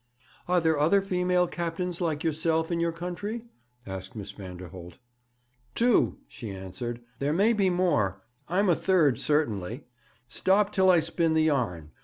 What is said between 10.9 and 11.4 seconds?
spin